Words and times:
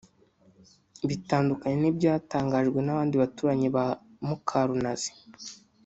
Bitandukanye 1.07 1.77
n’ibyatangajwe 1.79 2.79
n’abandi 2.81 3.15
baturanyi 3.21 3.67
ba 3.75 3.85
Mukarunazi 4.27 5.11